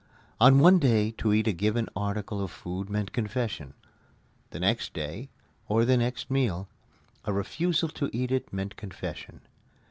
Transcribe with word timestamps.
On 0.39 0.57
one 0.57 0.79
day 0.79 1.11
to 1.19 1.31
eat 1.31 1.45
a 1.47 1.53
given 1.53 1.87
article 1.95 2.41
of 2.41 2.49
food 2.49 2.89
meant 2.89 3.13
confession. 3.13 3.75
The 4.49 4.59
next 4.59 4.93
day, 4.95 5.29
or 5.67 5.85
the 5.85 5.95
next 5.95 6.31
meal, 6.31 6.67
a 7.25 7.31
refusal 7.31 7.89
to 7.89 8.09
eat 8.11 8.31
it 8.31 8.51
meant 8.51 8.77
confession. 8.77 9.41